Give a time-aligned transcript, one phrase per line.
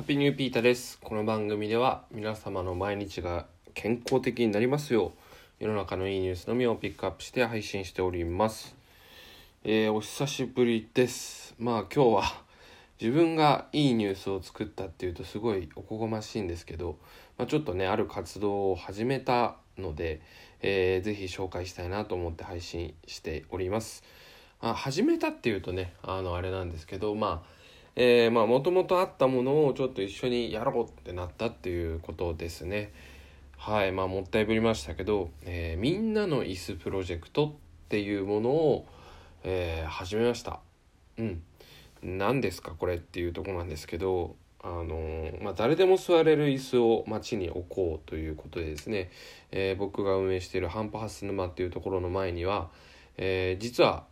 [0.00, 0.98] ハッピーニューピータです。
[0.98, 5.12] この番組では皆様の毎日が健康的になりますよ
[5.60, 8.74] う世の中のいいニュースのみをピックアップして配信しております。
[9.62, 11.54] えーお久しぶりです。
[11.58, 12.22] まあ今日は
[12.98, 16.96] 自分がいいニュースを作ったっていうとすごいおこがましいんですけど、
[17.36, 20.22] まあ、ちょっとねある活動を始めたので、
[20.62, 24.02] えーぜひ紹介したいなと思って配信しております。
[24.62, 27.59] あ始めたっていうとねあのあれなんですけどまあ
[27.96, 32.92] えーまあもともとあったものをちょっと一緒にやろうってなったっていうことですね。
[33.56, 37.52] はいまあもったいぶりましたけど、えーみんなの椅子プロジェクトっ
[37.88, 38.86] ていうものを、
[39.44, 40.60] えー始めました。
[41.18, 41.42] うん。
[42.02, 49.10] 何ですかこれっていうとこなんですけどあのまあ、誰でも座れる椅子を街に置こうということでですね、
[49.52, 52.68] えー僕が運営しているハンパハス沼っていうところの前には、
[53.16, 54.04] えー実は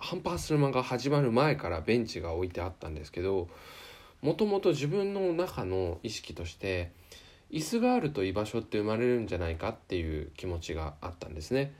[0.00, 3.48] ハンパース沼が始まる前からベンチが置いてあったんですけど
[4.22, 6.90] もともと自分の中の意識として
[7.50, 11.74] 椅子があると居場所って生まれるんじゃないかっていう気持ちがあったんですね。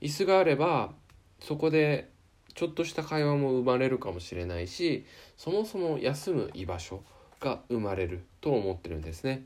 [0.00, 0.92] 椅子があれば
[1.40, 2.10] そこで
[2.54, 5.04] ちょっとした会話も生まれるかもしれないし
[5.36, 7.02] そもそも休む居場所
[7.40, 9.44] が生まれると思ってるんですね。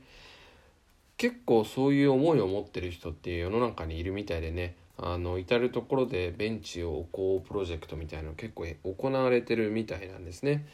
[1.17, 10.67] 結構そういう思いを持ってる人って世の中にいるみたいでねあの至る所でベンチを置こうプロジェクトみたいなの結構行われてるみたいなんですね。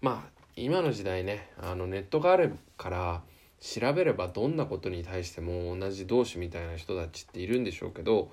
[0.00, 3.22] まあ今の時代ねあのネットがあるから
[3.60, 8.30] 調べればどんなことに対しても同じ同士みたいな人たちっているんでしょうけど、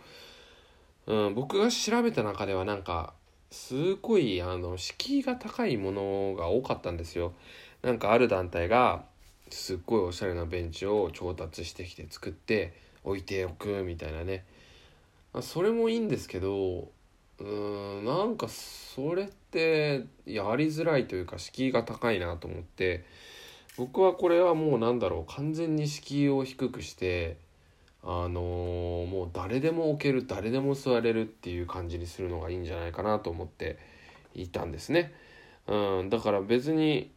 [1.07, 3.13] うん、僕が調べた中ではなんか
[3.51, 7.33] すごいあの敷居が高いものが多かったんですよ。
[7.83, 9.03] なんかある団体が
[9.49, 14.43] すっごいおしゃれなベンチを調達してきて作って置いておくみたいなね
[15.41, 16.89] それもいいんですけど
[17.39, 23.05] うんなんかそれってやりづらいというか敷居が高いなと思って
[23.77, 27.37] 僕はこれはもうなんだろう完全に敷居を低くして
[28.03, 33.79] あのーもう誰でも置ける誰でも座れるっていう感じにするのがいいんじゃないかなと思って
[34.35, 35.13] いたんですね。
[35.67, 37.09] うん、だから別に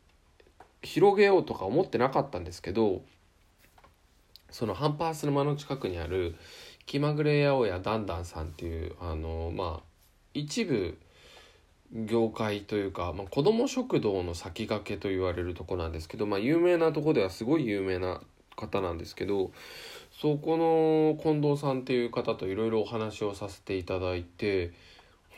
[0.82, 3.02] 広げようとか思ってなかったんですけど
[4.50, 6.34] そのハンパース沼の近くにある
[6.88, 9.82] 気まぐれ八百屋だんだんさんっていうあのまあ
[10.32, 10.96] 一部
[11.92, 18.22] 業界というか、まあ、子ども食堂の先駆けと言われるとこなんですけど、まあ、有名なとこではすごい有名な
[18.56, 19.50] 方なんですけど
[20.18, 24.72] そこの近藤さんっていう方といろいろお話をさせていただいて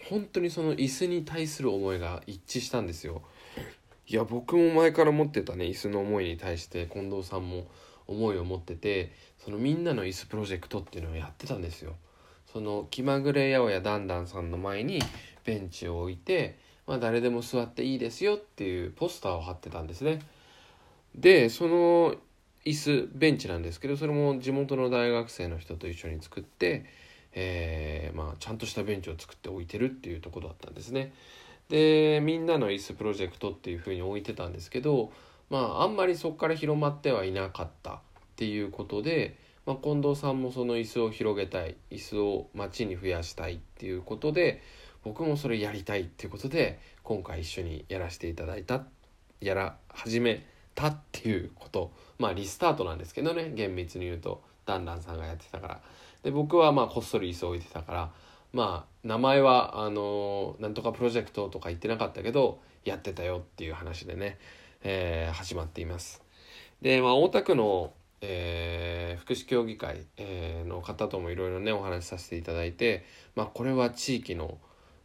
[0.09, 3.23] 本当にその椅子に対する思いが一致したんですよ。
[4.07, 7.67] いや僕も前から持ってたね椅子の思いに対して近藤さんも
[8.11, 11.95] 思いを持っててそのみんなの椅子プロジェクトっていうのをやってたんですよ。
[12.53, 15.01] その気まぐれ八百屋だんだんさんの前に
[15.45, 20.19] ベンチを置いて、まあ、誰でも座っていいですよっていうポスターを貼ってたんですね。
[21.15, 22.17] でその
[22.65, 26.85] 椅子ベンチなんですけどそれも地元の大学生の人と一緒に作って、
[27.33, 31.13] えーまあ、ちゃんとしたベンチを作って置いてるっていうとこだったんですね。
[31.69, 35.13] でみんなの椅子プロジェクトっていうふうに置いてたんですけど
[35.51, 37.99] まああんまりそこから広まってはいなかったっ
[38.37, 44.63] ていうことで、まあ、近藤さんもその椅子を広げたい椅子を街に増やしたいっていうことで
[45.05, 48.85] 僕もそれやりたいっていうことで今回一緒にやらせていただいた
[49.41, 51.93] やら始めたっていうこと。
[52.19, 55.81] まあリスタートなんですけどね厳密に言うとダンダンさんがやってたから。
[56.23, 58.11] で僕はまあこっそり椅子を置いてたから
[58.53, 64.39] まあ名前はあのなんとかプロジェクトとか言ってなかったけどやってたよっていう話でね、
[64.83, 66.23] えー始まっています
[66.83, 73.05] で、まあ、大田区の、えー福祉協議会、えーの方ともいろいろねお話しさせていただいて、
[73.35, 74.59] まあ、これは地域の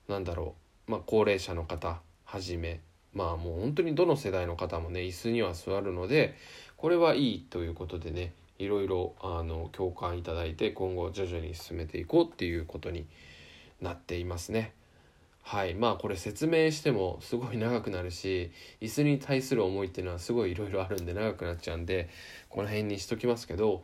[0.08, 0.56] なんだろ
[0.88, 2.80] う、まあ、高齢者の方はじめ
[3.14, 6.36] まあもう本当にどの世代の方もね椅子には座るので
[6.78, 13.06] これはいいということでねいろいろあの共感いただいて今後徐々に進めていこうっていうことに
[13.82, 14.74] なっていますね。
[15.48, 15.76] はい。
[15.76, 18.52] まあこれ説明してもすごい長くなるし
[18.82, 22.10] 椅子に対する思いっていうのはすごいいろいろあるんで長くなっちゃうんで
[22.50, 23.84] この辺にしときますけど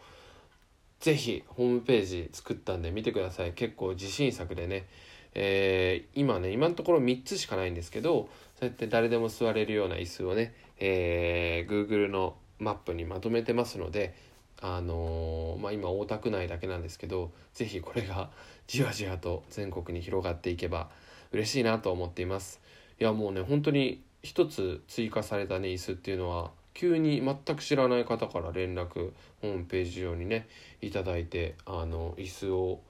[1.00, 3.54] 是非ホームページ作ったんで見てください。
[3.54, 4.88] 結構自信作でね、
[5.36, 8.28] えー今ね今のところ3つしかないんですけど
[8.60, 14.16] そうやって誰でも座れるような椅子をね、えー Google のマップにまとめてますので
[14.62, 18.32] あのーまあ今大田区内だけなんですけど是非これが
[18.68, 20.90] じわじわと全国に広がっていけば
[21.32, 22.62] 嬉しいなと思っています。
[23.00, 29.12] いやもうね本当に一つ追加されたね椅子っていうのは急に全く知らない方から連絡
[29.42, 30.48] ホームページ上にね
[30.82, 32.82] いいてあの椅子を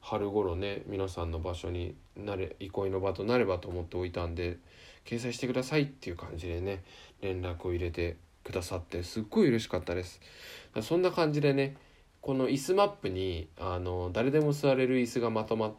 [0.00, 4.58] 春頃ね皆さんの場所になれ憩いの場となればと思っておいたんで
[5.04, 6.82] 掲載してくださいっていう感じでね
[7.20, 10.20] 連絡を入れてくださってすっごい嬉しかったです。
[10.82, 11.76] そんな感じでね
[12.20, 15.74] この椅子マップにあの誰でも座れる椅子がまとまっ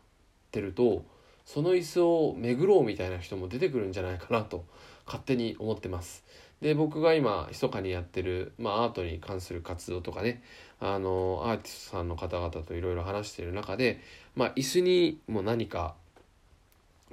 [0.51, 1.03] てると
[1.45, 4.65] その椅子を巡ろうみたいな人も出てくるんじゃないかなと
[5.05, 6.23] 勝手に思ってます
[6.61, 10.43] で僕が今密かにやってる、まあ、アートに関する活動とかね
[10.79, 13.99] あのアーティストさんの方々といろいろ話している中で、
[14.35, 15.95] まあ、椅子にも何か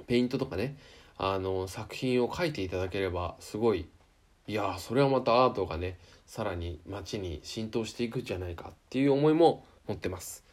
[0.07, 0.77] ペイントとかね
[1.17, 3.87] あの作品を描いていただければすごい
[4.47, 10.43] いやそれはまたアートがねさらに街に浸透していくんじゃないかっていう思いも持ってます。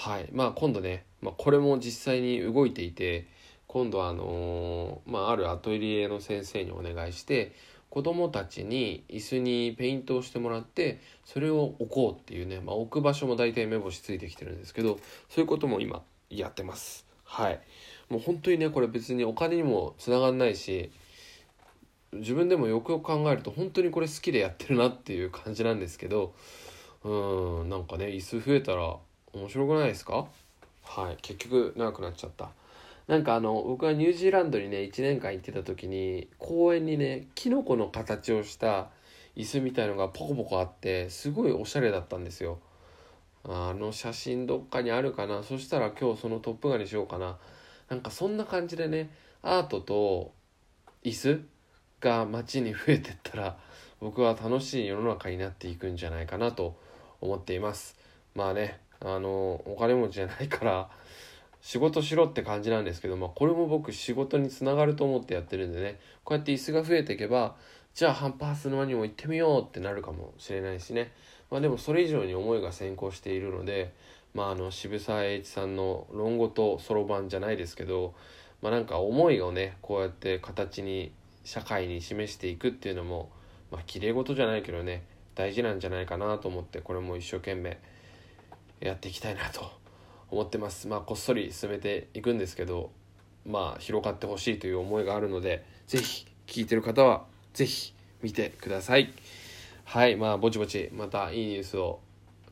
[0.00, 0.28] はい。
[0.30, 3.26] まあ、今度ね、まあ、これも実際に動いていて
[3.66, 7.50] 今度はあのー、まあ、あるアトリエの先生にお願いして
[7.90, 17.04] 子供たちに椅子にペイントをしてもらってそれを置こうっていうね、まあ、置く場所も大体目星ついてきてるんですけどそういうことも今やってます。
[17.24, 17.60] はい。
[18.08, 20.92] もう本当にねこれ別にお金にもつながんないし
[22.12, 26.34] 自分でもよくよく考えると本当にこれ好きでやってるなっていう感じなんですけど
[27.02, 28.96] うんなんかね椅子増えたら
[29.32, 30.26] 面白くないですか？
[30.84, 32.50] はい結局長くなっちゃった。
[33.06, 38.88] なんかあの僕はニュージーランドにね1年間行ってた時に公園にねキノコの形をした
[39.36, 42.58] 椅子みたいのがポコポコあってすごいおしゃれだったんですよ。
[43.44, 45.42] あの写真どっかにあるかな？
[45.42, 47.38] そしたら今日そのトップガンにしようかな。
[47.88, 49.10] なんかそんな感じでね
[49.42, 50.32] アートと
[51.04, 51.40] 椅子
[52.00, 53.56] が街に増えてったら
[54.00, 56.76] 僕は楽しい世の中になっていくんじゃないかなと
[57.20, 57.96] 思っています。
[58.34, 60.90] まあねあのお金持ちじゃないから
[61.60, 65.98] 仕事しろって感じなんですけど、まあ、これも僕仕事につながると思ってやってるんでね。
[66.24, 67.56] こうやって椅子が増えていけば
[67.94, 71.10] じゃあハンパース沼にも行ってみようってなるかもしれないしね、
[71.50, 73.92] まあ、でもそれ以上に思いが先行しているので、
[74.34, 78.14] まあ、あの渋沢栄一さんの「論語とそろばん」じゃないですけど、
[78.62, 81.10] まあ、なんか思いをねこうやって形に
[81.42, 83.30] 社会に示していくっていうのも
[83.70, 85.02] まあ綺麗事じゃないけどね
[85.34, 87.78] 大事なんじゃないかなと思ってこれも一生懸命
[88.80, 89.70] やっていきたいなと
[90.30, 90.88] 思ってます。
[90.88, 92.90] まあこっそり進めていくんですけど
[93.46, 99.12] まあ広がってほしいという思いがあるので是非聞いてる方は是非見てください。
[99.84, 102.00] はいまあぼちぼちまたいいニュースを、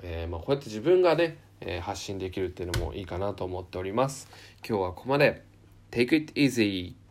[0.02, 4.28] えー、まあ、こうやって自分がね、えー、発信できるっていうのもいいかなと思っております。
[4.66, 5.44] 今日はここまで。
[5.90, 7.05] Take it easy!